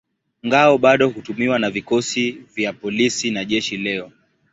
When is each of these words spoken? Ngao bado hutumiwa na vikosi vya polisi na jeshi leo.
Ngao 0.45 0.77
bado 0.77 1.09
hutumiwa 1.09 1.59
na 1.59 1.69
vikosi 1.69 2.31
vya 2.31 2.73
polisi 2.73 3.31
na 3.31 3.45
jeshi 3.45 3.77
leo. 3.77 4.11